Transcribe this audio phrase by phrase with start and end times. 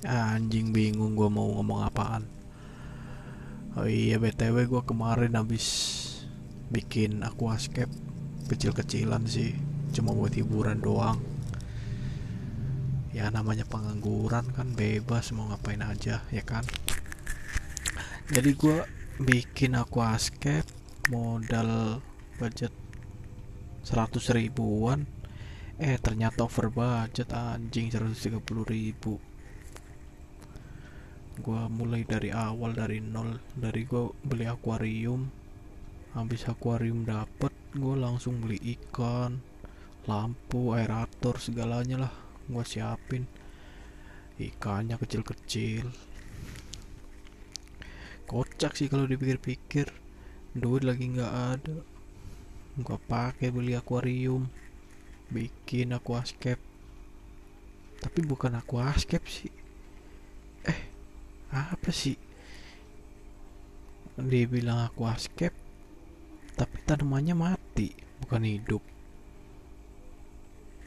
[0.00, 2.24] Anjing bingung gua mau ngomong apaan.
[3.76, 5.66] Oh iya BTW gua kemarin habis
[6.72, 7.92] bikin aquascape
[8.48, 9.52] kecil-kecilan sih.
[9.92, 11.20] Cuma buat hiburan doang.
[13.12, 16.64] Ya namanya pengangguran kan bebas mau ngapain aja ya kan.
[18.32, 18.88] Jadi gua
[19.20, 20.64] bikin aquascape
[21.12, 22.00] modal
[22.40, 22.72] budget
[23.84, 25.04] 100 ribuan
[25.76, 29.20] eh ternyata over budget anjing 130 ribu
[31.40, 33.40] gua mulai dari awal dari nol.
[33.56, 35.32] Dari gua beli akuarium.
[36.12, 39.40] Habis akuarium dapet gua langsung beli ikan
[40.04, 42.12] lampu aerator segalanya lah
[42.48, 43.24] gua siapin.
[44.36, 45.88] Ikannya kecil-kecil.
[48.28, 49.88] Kocak sih kalau dipikir-pikir.
[50.52, 51.78] Duit lagi nggak ada.
[52.84, 54.52] Gua pakai beli akuarium.
[55.32, 56.60] Bikin aquascape.
[58.00, 59.69] Tapi bukan aquascape sih
[61.50, 62.14] apa sih?
[64.14, 65.56] Dibilang aquascape
[66.54, 68.82] tapi tanamannya mati bukan hidup.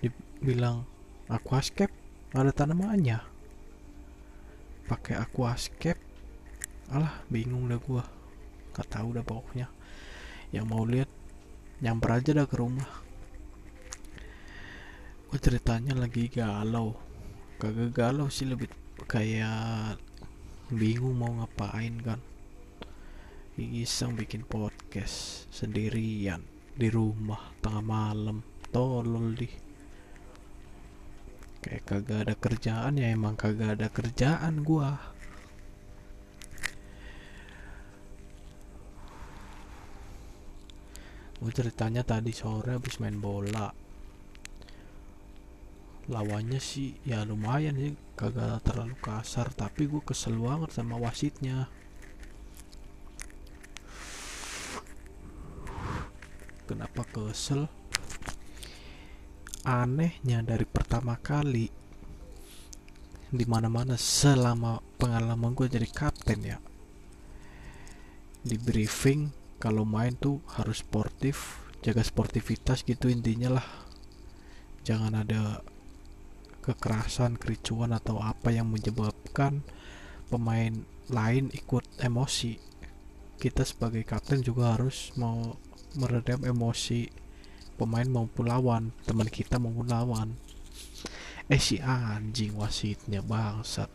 [0.00, 0.88] Dibilang
[1.28, 1.92] aquascape
[2.32, 3.20] ada tanamannya.
[4.88, 6.00] Pakai aquascape
[6.88, 8.04] alah bingung dah gua.
[8.72, 9.68] Gak tahu dah pokoknya.
[10.50, 11.10] Yang mau lihat
[11.84, 12.88] nyamper aja dah ke rumah.
[15.28, 16.96] Gua ceritanya lagi galau.
[17.60, 18.72] Kagak galau sih lebih
[19.04, 20.00] kayak
[20.68, 22.20] bingung mau ngapain kan?
[23.56, 26.44] Iseng bikin podcast sendirian
[26.76, 28.44] di rumah tengah malam.
[28.68, 29.48] Tolol di
[31.64, 34.92] kayak kagak ada kerjaan ya emang kagak ada kerjaan gua.
[41.40, 43.87] Gua ceritanya tadi sore habis main bola
[46.08, 47.94] lawannya sih ya lumayan sih.
[48.18, 51.70] Kagak terlalu kasar tapi gue kesel banget sama wasitnya.
[56.66, 57.70] Kenapa kesel?
[59.64, 61.68] Anehnya dari pertama kali
[63.28, 66.58] di mana-mana selama pengalaman gue jadi kapten ya.
[68.40, 69.28] Di briefing
[69.60, 73.66] kalau main tuh harus sportif jaga sportivitas gitu intinya lah.
[74.82, 75.60] Jangan ada
[76.68, 79.64] kekerasan, kericuan atau apa yang menyebabkan
[80.28, 82.60] pemain lain ikut emosi.
[83.40, 85.56] Kita sebagai kapten juga harus mau
[85.96, 87.08] meredam emosi
[87.80, 90.36] pemain maupun lawan, teman kita maupun lawan.
[91.48, 93.88] Eh si anjing wasitnya bangsat.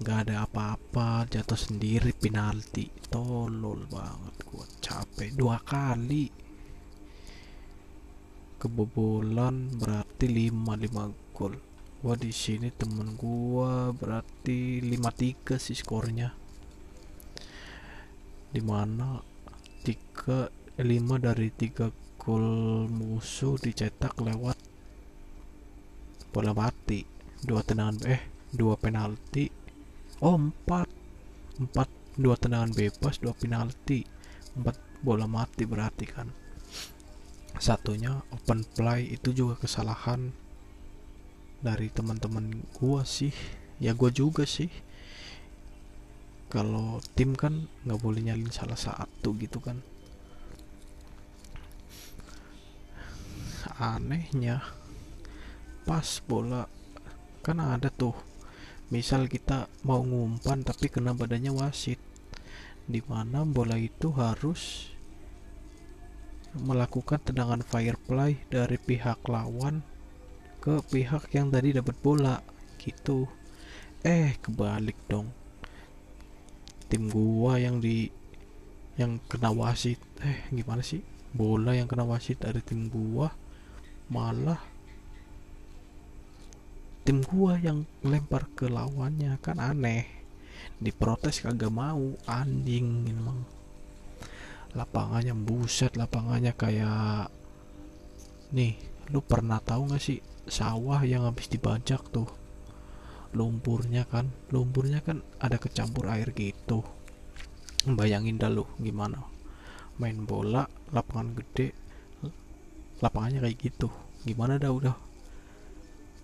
[0.00, 2.88] Gak ada apa-apa, jatuh sendiri penalti.
[3.10, 6.39] Tolol banget gua capek dua kali
[8.60, 11.56] kebobolan berarti 5 5 gol.
[12.04, 16.36] Gua di sini temen gua berarti 5-3 sih skornya.
[18.52, 19.16] Di mana
[19.80, 22.48] 3 5 dari 3 gol
[22.92, 24.60] musuh dicetak lewat
[26.28, 27.00] bola mati.
[27.40, 28.20] Dua tendangan eh
[28.52, 29.48] dua penalti.
[30.20, 34.04] Oh 4 4 dua tendangan bebas dua penalti.
[34.52, 36.49] 4 bola mati berarti kan
[37.58, 40.30] satunya open play itu juga kesalahan
[41.60, 43.32] dari teman-teman gua sih.
[43.80, 44.68] Ya gua juga sih.
[46.50, 49.78] Kalau tim kan nggak boleh nyalin salah satu gitu kan.
[53.80, 54.60] Anehnya
[55.86, 56.66] pas bola
[57.40, 58.12] kan ada tuh.
[58.90, 62.02] Misal kita mau ngumpan tapi kena badannya wasit.
[62.90, 64.89] Di mana bola itu harus
[66.58, 69.86] melakukan tendangan fire play dari pihak lawan
[70.60, 72.42] ke pihak yang tadi dapat bola
[72.82, 73.30] gitu.
[74.02, 75.30] Eh kebalik dong.
[76.90, 78.10] Tim gua yang di
[78.98, 80.00] yang kena wasit.
[80.20, 81.00] Eh gimana sih?
[81.30, 83.30] Bola yang kena wasit dari tim gua
[84.10, 84.58] malah
[87.06, 89.38] tim gua yang lempar ke lawannya.
[89.38, 90.04] Kan aneh.
[90.76, 92.18] Diprotes kagak mau.
[92.28, 93.59] Anjing emang
[94.70, 97.26] lapangannya buset lapangannya kayak
[98.54, 98.78] nih
[99.10, 102.26] lu pernah tahu gak sih sawah yang habis dibajak tuh?
[103.34, 106.82] Lumpurnya kan lumpurnya kan ada kecampur air gitu.
[107.86, 109.22] Bayangin dah lu gimana?
[109.98, 111.74] Main bola lapangan gede
[113.02, 113.88] lapangannya kayak gitu.
[114.22, 114.96] Gimana dah udah?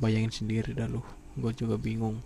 [0.00, 1.00] Bayangin sendiri dah lu
[1.40, 2.20] gue juga bingung.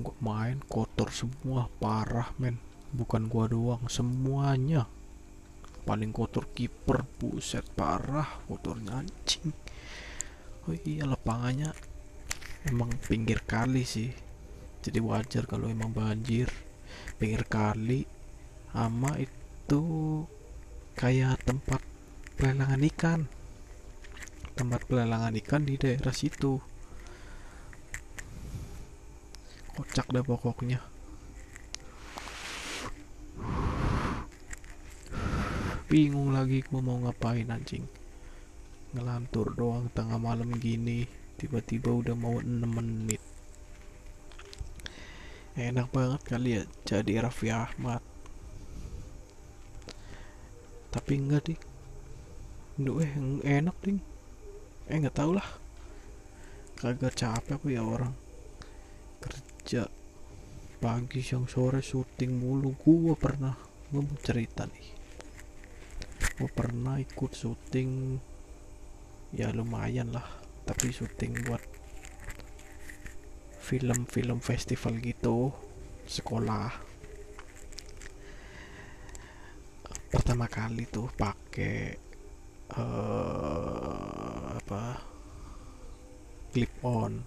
[0.00, 4.86] Gue main kotor semua parah men bukan gua doang semuanya.
[5.86, 9.54] Paling kotor kiper buset parah kotornya anjing.
[10.68, 11.72] Oh iya lapangannya
[12.68, 14.12] emang pinggir kali sih.
[14.84, 16.52] Jadi wajar kalau emang banjir.
[17.16, 18.04] Pinggir kali
[18.70, 19.82] sama itu
[20.98, 21.80] kayak tempat
[22.36, 23.20] pelelangan ikan.
[24.52, 26.60] Tempat pelelangan ikan di daerah situ.
[29.72, 30.89] Kocak deh pokoknya
[35.90, 37.82] bingung lagi gua mau ngapain anjing.
[38.94, 41.02] Ngelantur doang tengah malam gini
[41.34, 43.18] tiba-tiba udah mau 6 menit.
[45.58, 47.98] Enak banget kali ya jadi Raffi Ahmad.
[50.94, 51.62] Tapi enggak ding
[52.78, 53.10] Duh, eh
[53.42, 53.98] enak ding
[54.86, 55.48] eh nggak tau lah.
[56.78, 58.14] Kagak capek apa ya orang.
[59.18, 59.90] Kerja
[60.78, 62.78] pagi siang sore syuting mulu.
[62.78, 63.58] Gua pernah
[63.90, 64.99] gua mau cerita nih
[66.40, 68.16] gua pernah ikut syuting.
[69.36, 70.24] Ya lumayan lah.
[70.64, 71.60] Tapi syuting buat
[73.60, 75.52] film-film festival gitu
[76.08, 76.72] sekolah.
[80.08, 82.00] Pertama kali tuh pakai
[82.72, 84.96] uh, apa?
[86.56, 87.20] Clip on.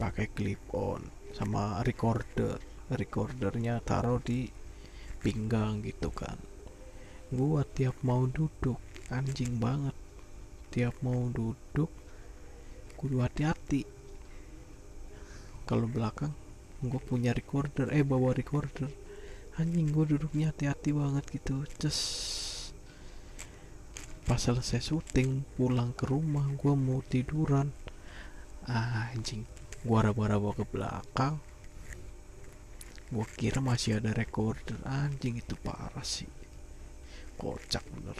[0.00, 1.04] Pakai clip on
[1.36, 2.56] sama recorder.
[2.88, 4.48] Recordernya taruh di
[5.20, 6.53] pinggang gitu kan
[7.34, 8.78] gua tiap mau duduk
[9.12, 9.96] anjing banget.
[10.72, 11.90] Tiap mau duduk
[12.96, 13.84] kudu hati-hati.
[15.68, 16.32] Kalau belakang
[16.84, 18.88] gue punya recorder eh bawa recorder.
[19.60, 22.02] Anjing gue duduknya hati-hati banget gitu just
[24.24, 27.70] pas selesai syuting pulang ke rumah gue mau tiduran.
[28.64, 29.44] Ah, anjing
[29.84, 31.38] gue raba-raba ke belakang.
[33.12, 34.80] Gue kira masih ada recorder.
[34.88, 36.43] Anjing itu parah sih
[37.36, 38.18] kocak bener.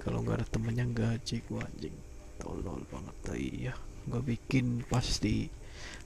[0.00, 1.96] Kalau nggak ada temennya gaji gue anjing.
[2.40, 3.16] Tolol banget.
[3.36, 3.74] Iya
[4.08, 5.46] gue bikin pasti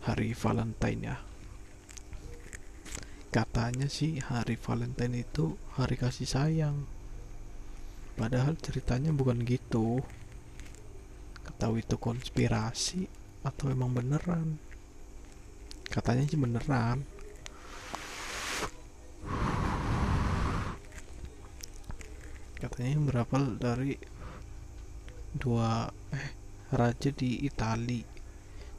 [0.03, 1.17] hari Valentine ya.
[3.31, 6.87] Katanya sih hari Valentine itu hari kasih sayang.
[8.15, 10.03] Padahal ceritanya bukan gitu.
[11.55, 13.07] Tahu itu konspirasi
[13.47, 14.59] atau emang beneran?
[15.87, 17.14] Katanya sih beneran
[22.65, 23.93] katanya berapal dari
[25.37, 25.85] dua
[26.17, 26.29] eh
[26.73, 28.01] raja di Itali.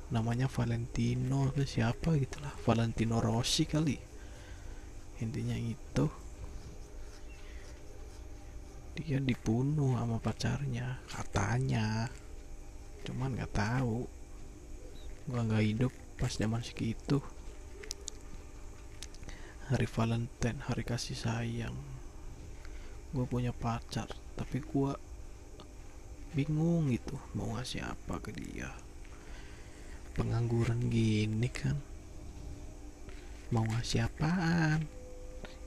[0.10, 3.98] Namanya Valentino siapa gitulah Valentino Rossi kali.
[5.22, 6.06] Intinya itu
[8.98, 12.10] dia dibunuh sama pacarnya katanya.
[13.06, 14.10] Cuman nggak tahu.
[15.30, 17.22] Gua nggak hidup pas zaman segitu.
[19.70, 21.95] Hari Valentine hari kasih sayang
[23.16, 24.92] gue punya pacar tapi gue
[26.36, 28.68] bingung gitu mau ngasih apa ke dia.
[30.20, 31.80] Pengangguran gini kan.
[33.56, 34.84] Mau ngasih apaan?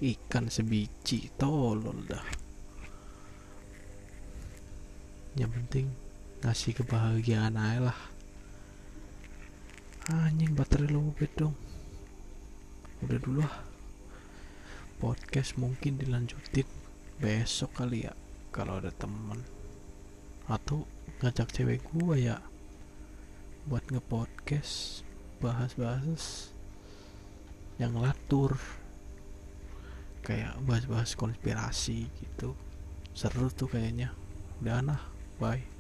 [0.05, 2.29] Ikan sebiji tolol dah.
[5.41, 5.87] Yang penting
[6.45, 8.01] ngasih kebahagiaan aja lah.
[10.13, 11.57] Anjing baterai lowbat dong.
[13.01, 13.69] Udah dulu lah
[14.99, 16.67] podcast mungkin dilanjutin
[17.19, 18.15] besok kali ya
[18.55, 19.43] kalau ada temen.
[20.49, 20.87] Atau
[21.21, 22.37] ngajak cewek gua ya
[23.69, 25.03] buat ngepodcast
[25.43, 26.55] bahas-bahas
[27.77, 28.57] yang latur.
[30.23, 32.55] Kayak bahas-bahas konspirasi gitu.
[33.15, 34.15] Seru tuh kayaknya.
[34.63, 35.03] Udah nah
[35.39, 35.78] bye